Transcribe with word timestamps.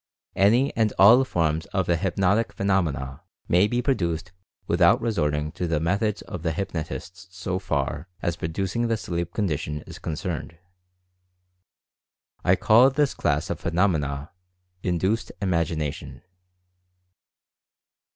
Any 0.35 0.75
and 0.75 0.91
all 0.97 1.23
forms 1.23 1.67
of 1.67 1.85
the 1.85 1.95
"hypnotic" 1.95 2.53
phenomena, 2.53 3.21
may 3.47 3.67
be 3.67 3.83
produced 3.83 4.31
with 4.65 4.81
out 4.81 4.99
resorting 4.99 5.51
to 5.51 5.67
the 5.67 5.79
methods 5.79 6.23
of 6.23 6.41
the 6.41 6.53
hypnotists 6.53 7.27
so 7.29 7.59
far 7.59 8.07
as 8.19 8.35
producing 8.35 8.87
the 8.87 8.97
sleep 8.97 9.31
condition 9.31 9.83
is 9.85 9.99
concerned. 9.99 10.57
I 12.43 12.55
call 12.55 12.89
this 12.89 13.13
class 13.13 13.51
of 13.51 13.59
phenomena 13.59 14.31
"Induced 14.81 15.31
Imagination." 15.39 16.23